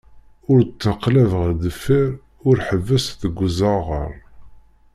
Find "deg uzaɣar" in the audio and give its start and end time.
3.21-4.13